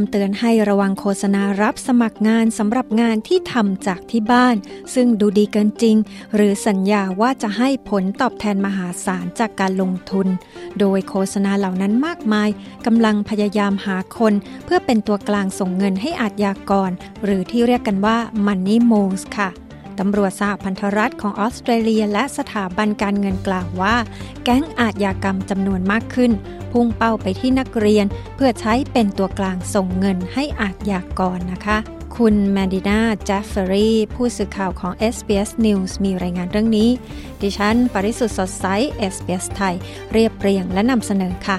[0.00, 4.56] ำเตือนให้ระวังโฆษณารับสมัครงานสำหรับงานที่ทำจากที่บ้าน
[4.94, 5.96] ซึ่งดูดีเกินจริง
[6.34, 10.26] หรือสัญญาว่าจะให้ผลตอบแทนมหาศาลจากการลงทุน
[10.78, 12.48] โดยโฆษณาเหล่านั้นมากมาย
[12.86, 16.90] กำลังพยายามหาคน เพื่อเป็นตัวกลางส่งเงินให้อาจยากร
[17.24, 18.16] หรือที่เรียกกันว่า
[18.46, 19.65] Money m o s ค่ะ
[20.00, 23.96] ตำรวจสหพันธรัฐของออสเตรเลียและสถาบันการเงินกล่าวว่า
[24.44, 26.32] แก๊งอาชญากรรมจำนวนมากขึ้น
[26.72, 31.78] พุ่งเป้าไปที่นักเรียน เพื่อใช้เป็นตัวกลางส่งเงินให้อาชญากรนะคะ
[32.16, 36.90] คุณแมดินาเจฟเฟอรีผู้สื่อข่าวของ SBS News มีรายงานเรื่องนี้
[37.42, 38.66] ดิฉัน ปริสุทธ์สดใส
[39.12, 39.74] SBS ไทย
[40.12, 41.58] เรียบเรียงและนำเสนอค่ะ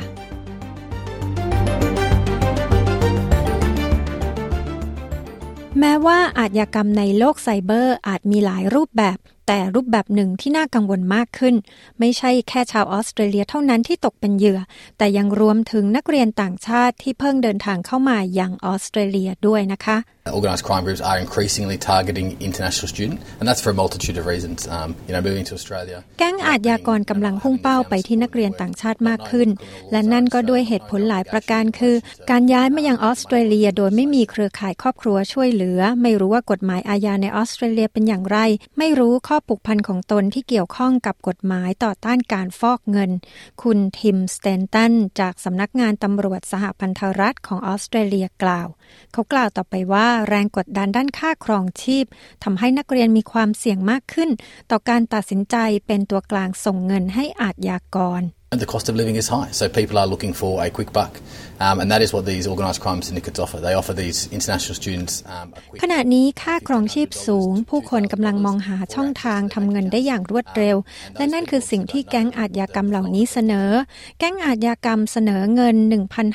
[5.79, 11.55] แม้ว่าอาชญากรรมในโลกไซเบอร์อาจมีหลายรูปแบบ แต่รูปแบบหนึ่งที่น่ากังวลมากขึ้น
[11.99, 14.59] ไม่ใช่แค่ชาวออสเตรเลียเท่านั้นที่ตกเป็นเหยื่อ
[14.97, 19.97] แต่ยังรวมถึงนักเรียนต่างชาติที่เพิ่งเดินทางเข้ามาอย่างออสเตรเลียด้วยนะคะ
[20.37, 24.67] Organised crime groups are increasingly targeting international students, and that's for a multitude of reasons.
[24.67, 25.97] Um, you know, moving to Australia.
[26.19, 29.49] แก๊งอาชญากรกำลังพุ่งเป้าไปที่นักเรียนต่างชาติมากขึ้น
[29.91, 31.95] และนั่นก็ด้วยเหตุผลหลายประการคือ
[32.29, 38.37] การย้ายมายังออสเตรเลีย โดยไม่มีเครือข่ายครอบครัวช่วยเหลือ ไม่รู้ว่ากฎหมายอาญาในออสเตรเลียเป็นอย่างไร
[38.77, 43.11] ไม่รู้ข้อผูกพันของตนที่เกี่ยวข้องกับกฎหมายต่อต้านการฟอกเงิน
[43.63, 48.67] คุณทิมสเตนตันจากสำนักงานตำรวจสหพันธรัฐของออสเตรเลียกล่าว
[49.13, 52.05] เขากล่าวต่อไปว่าแรงกดดันด้านค่าครองชีพ
[52.43, 54.29] ทำให้นักเรียนมีความเสี่ยงมากขึ้น
[54.71, 55.55] ต่อการตัดสินใจ
[55.87, 61.19] เป็นตัวกลางส่งเงินให้อาจยากร the cost of living is high, so people are looking for a quick buck.
[61.59, 63.59] Um, and that is what these organised crime syndicates offer.
[63.59, 65.47] They offer these international students um,
[65.83, 70.77] ขณะนี้ค่าครองชีพสูง ผู้คนกำลังมองหาช่องทางทำเงินได้อย่างรวดเร็ว
[71.17, 73.69] และนั่นคือสิ่งที่แก๊งอาชญากรรมเหล่านี้เสนอ
[74.19, 75.75] แก๊งอาชญากรรมเสนอเงิน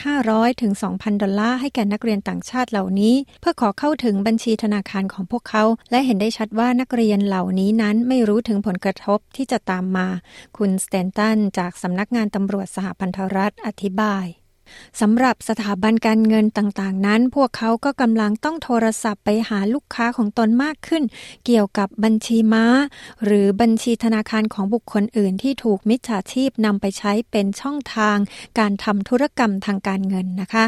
[0.00, 10.08] 1,500 ถึง 2,000 ดอลลาร์ให้แก่นักเรียนต่างชาติเหล่านี้ เพื่อขอเข้าถึงบัญชีธนาคารของพวกเขา และเห็นได้ชัดว่านักเรียนเหล่านี้นั้นไม่รู้ถึงผลกระทบที่จะตามมา
[10.56, 14.26] คุณสเตนตันจากสำนักักงานตำรวจสหพันธรัฐอธิบาย
[15.00, 21.03] สำหรับสถาบันการเงินต่างๆ นั้น พวกเขาก็กำลังต้องโทรศัพท์ไปหาลูกค้าของตนมากขึ้น
[21.47, 22.66] เกี่ยวกับบัญชีม้า
[23.25, 28.16] หรือบัญชีธนาคารของบุคคลอื่นที่ถูกมิจฉาชีพนำไปใช้เป็นช่องทาง
[28.59, 30.66] การทำธุรกรรมทางการเงินนะคะ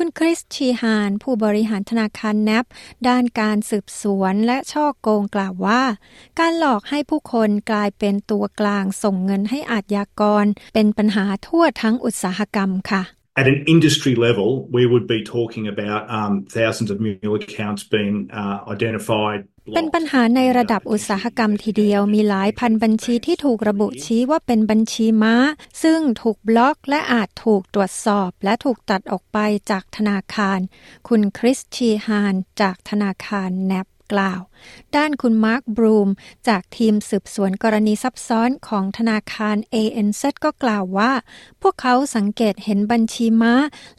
[0.00, 2.64] คุณคริสชีฮาน ผู้บริหารธนาคารแนบ
[3.08, 5.82] ด้านการสืบสวนและช่อโกงกล่าวว่า
[6.38, 13.02] การหลอกให้ผู้คนกลายเป็นตัวกลางส่งเงินให้อาจยากร เป็นปัญหาทั่วทั้งอุตสาหกรรมค่ะ
[13.40, 18.16] At an industry level, we would be talking about um, thousands of mule accounts being
[18.40, 19.40] uh, identified.
[19.76, 25.36] เป็นปัญหาในระดับอุตสาหกรรมทีเดียวมีหลายพันบัญชีที่ถูกระบุชี้ว่าเป็นบัญชีม้า
[25.82, 29.38] ซึ่งถูกบล็อกและอาจถูกตรวจสอบและถูกตัดออกไป
[29.70, 30.58] จากธนาคาร
[31.08, 34.40] คุณคริสชีฮานจากธนาคารแนบ กล่าว
[34.96, 36.08] ด้านคุณมาร์คบรูม
[36.48, 41.12] จากทีมสืบสวนกรณีซับซ้อนของธนาคาร ANZ ก็กล่าวว่า
[41.62, 43.54] พวกเขาสังเกตเห็นบัญชีม้า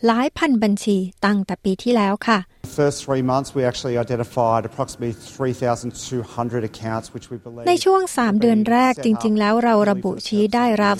[0.05, 7.65] หลายพันบัญชีตั้งแต่ปีที่แล้วค่ะ first three months, we actually identified approximately 3,200 accounts, which we believe.
[7.67, 10.97] ในช่วง 3 เดือนแรกจริง ๆ แล้วเราระบุชี้ได้ราว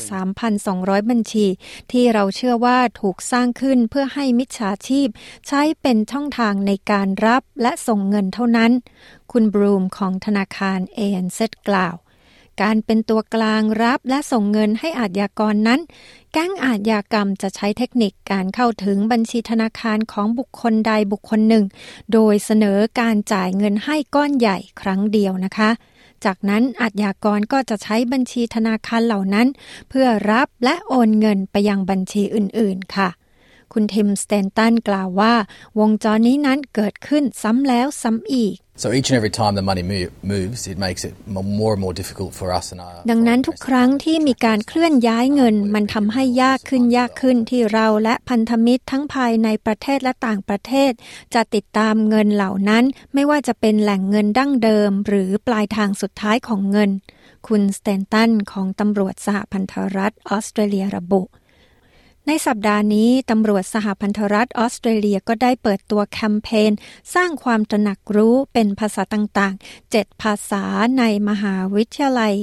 [0.53, 1.47] 3,200 บัญชี
[1.91, 5.07] ที่เราเชื่อว่าถูกสร้างขึ้นเพื่อให้มิจฉาชีพ
[5.47, 8.71] ใช้เป็นช่องทางในการรับและส่งเงินเท่านั้น
[9.31, 11.39] คุณบรูมของธนาคาร ANZ
[11.69, 11.95] กล่าว
[12.61, 15.79] การเป็นตัวกลางรับและส่งเงินให้อาชญากรนั้น
[16.33, 21.65] แก๊งอาชญากรรมจะใช้เทคนิคการเข้าถึงบัญชีธนาคารของบุคคลใดบุคคลหนึ่ง
[22.13, 25.69] โดยเสนอการจ่ายเงินให้ก้อนใหญ่ครั้งเดียวนะคะ
[26.25, 29.47] จากนั้นอาชญากรก็จะใช้บัญชีธนาคารเหล่านั้น
[29.89, 33.09] เพื่อรับและโอนเงินไปยังบัญชีอื่นๆ ค่ะ
[33.73, 35.33] คุณทิมสเตนตันกล่าวว่า
[35.79, 41.13] วงจรนี้นั้นเกิดขึ้นซ้ำแล้วซ้ำอีก So each and every time the money move, moves, it makes it
[41.59, 42.97] more and more difficult for us and our.
[43.11, 50.91] ดังนั้นทุกครั้งที่มีการเคลื่อนย้ายเงิน มันทำให้ยากขึ้นยากขึ้นที่เราและพันธมิตรทั้งภายในประเทศและต่างประเทศ
[51.33, 52.83] จะติดตามเงินเหล่านั้น
[53.13, 56.89] ไม่ว่าจะเป็นแหล่งเงินดั้งเดิม หรือปลายทางสุดท้ายของเงิน
[57.47, 61.21] คุณสเตนตันของตำรวจสหพันธรัฐออสเตรเลียระบุ
[62.31, 66.71] ในสัปดาห์นี้ ตำรวจสหพันธรัฐออสเตรเลียก็ได้เปิดตัวแคมเปญ
[67.15, 70.63] สร้างความตระหนักรู้เป็นภาษาต่างๆ 7 ภาษา
[70.99, 72.33] ในมหาวิทยาลัย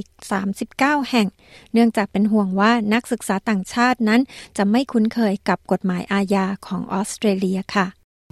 [0.50, 1.28] 39 แห่ง
[1.72, 4.20] เนื่องจากเป็นห่วงว่านักศึกษาต่างชาตินั้น
[4.56, 7.86] จะไม่คุ้นเคยกับกฎหมายอาญาของออสเตรเลียค่ะ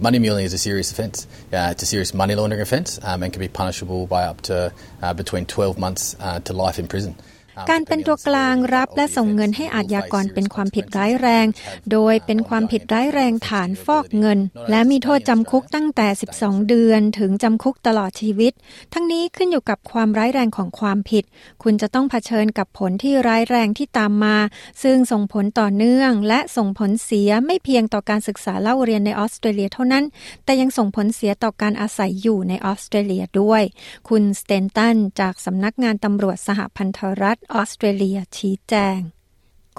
[0.05, 1.17] Money muling is a serious offence.
[1.53, 4.55] Uh, it's a serious money laundering offence um, and can be punishable by up to
[5.01, 7.13] uh, between 12 months uh, to life in prison.
[7.69, 11.45] การเป็นตัวกลางรับและส่งเงินให้อาชญากรเป็นความผิดร้ายแรง
[11.91, 16.07] โดยเป็นความผิดร้ายแรงฐานฟอกเงิน และมีโทษจำคุกตั้งแต่
[16.37, 18.53] 12 เดือนถึงจำคุกตลอดชีวิต
[18.93, 21.23] ทั้งนี้ขึ้นอยู่กับความร้ายแรงของความผิด
[21.63, 24.37] คุณจะต้องเผชิญกับผลที่ร้ายแรงที่ตามมา
[24.83, 30.03] ซึ่งส่งผลต่อเนื่อง และส่งผลเสียไม่เพียงต่อการศึกษาเล่าเรียนในออสเตรเลียเท่านั้น
[30.45, 33.63] แต่ยังส่งผลเสียต่อการอาศัยอยู่ในออสเตรเลียด้วย
[34.09, 38.99] คุณสเตนตันจากสำนักงานตำรวจสหพันธรัฐออสเตรเลียชี้แจง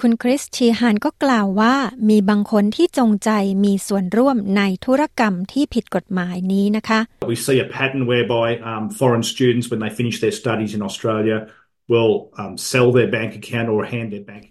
[0.01, 1.75] คุณคริสชีฮานก็กล่าวว่า
[2.09, 3.29] มีบางคนที่จงใจ
[3.65, 6.99] มีส่วนร่วมในธุรกรรมที่ผิดกฎหมายนี้นะคะ
[7.33, 11.37] We see a pattern whereby um, foreign students, when they finish their studies in Australia,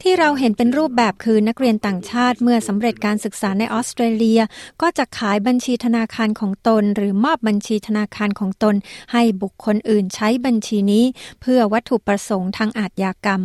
[0.03, 4.41] ที่เราเห็นเป็นรูปแบบคือนักเรียนต่างชาติเมื่อสำเร็จการศึกษาในออสเตรเลีย
[4.83, 8.75] ก็จะขายบัญชีธนาคารของตน หรือมอบบัญชีธนาคารของตน
[9.12, 11.05] ให้บุคคลอื่นใช้บัญชีนี้
[11.41, 13.41] เพื่อวัตถุประสงค์ทางอาทยากรรม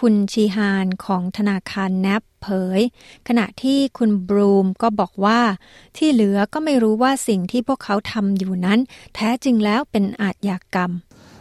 [0.00, 2.46] คุณชีฮานของธนาคารแนบเผ
[2.78, 2.80] ย
[3.28, 5.40] ขณะที่คุณบรูมก็บอกว่า
[5.96, 8.80] ที่เหลือก็ไม่รู้ว่าสิ่งที่พวกเขาทำอยู่นั้น
[9.14, 10.92] แท้จริงแล้วเป็นอาทยากรรม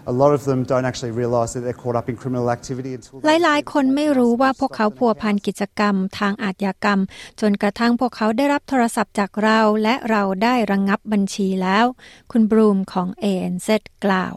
[0.06, 3.16] A lot of them don't actually realise that they're caught up in criminal activity until
[3.26, 7.00] หลายๆ คนไม่รู้ว่าพวกเขาพัวพันกิจกรรม ทางอาชญากรรม
[7.42, 11.86] จนกระทั่งพวกเขาได้รับโทรศัพท์จากเราและเราได้ระงงับบัญชีแล้ว
[12.32, 13.70] คุณบรูมของ ANZ
[14.06, 14.36] กล่าว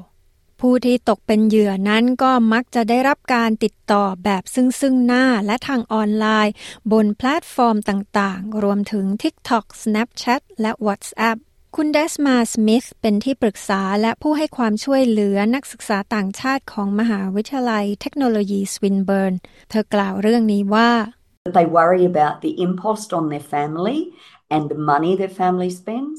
[0.61, 6.55] ผู้ที่ตกเป็นเหยื่อนั้นก็มักจะได้รับการติดต่อแบบซึ่งซึ่งหน้าและทางออนไลน์
[6.93, 11.39] บนแพลตฟอร์มต่างๆ รวมถึง TikTok Snapchat และ WhatsApp
[11.81, 19.35] คุณเดสมาสมิธเป็นที่ปรึกษาและผู้ให้ความช่วยเหลือนักศึกษาต่างชาติของมหาวิทยาลัยเทคโนโลยีสวินเบิร์น
[19.71, 20.91] เธอกล่าวเรื่องนี้ว่า
[21.59, 23.99] They worry about the impost on their family
[24.55, 26.19] and the money their family spends.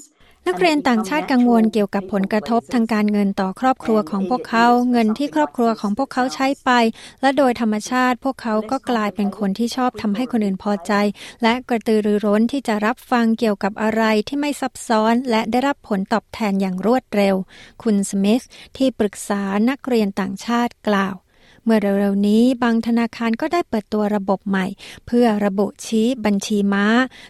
[0.50, 6.70] นักเรียนต่างชาติกังวลเกี่ยวกับผลกระทบทางการเงินต่อครอบครัวของพวกเขา เงินที่ครอบครัวของพวกเขาใช้ไป
[7.22, 10.94] และโดยธรรมชาติพวกเขาก็กลายเป็นคนที่ชอบทำให้คนอื่นพอใจ
[11.44, 17.36] และกระตือรือร้นที่จะรับฟังเกี่ยวกับอะไรที่ไม่ซับซ้อน และได้รับผลตอบแทนอย่างรวดเร็ว
[17.84, 18.44] คุณสมิธ
[18.78, 21.16] ที่ปรึกษานักเรียนต่างชาติกล่าว
[21.70, 24.66] เมื่อเร็วๆนี้บางธนาคารก็ได้เปิดตัวระบบใหม่
[25.08, 26.86] เพื่อระบุชี้บัญชีม้า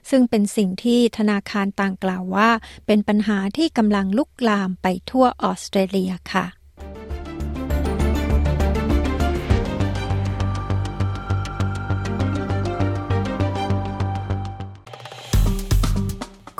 [0.09, 2.49] ซึ่งเป็นสิ่งที่ธนาคารต่างกล่าวว่า
[2.85, 6.45] เป็นปัญหาที่กำลังลุกลามไปทั่วออสเตรเลียค่ะ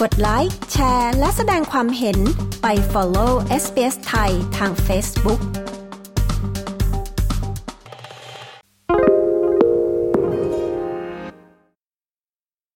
[0.02, 2.20] กดไลค์ แชร์ และแสดงความเห็น
[2.62, 3.32] ไป follow
[3.64, 5.42] SBS ไทยทาง Facebook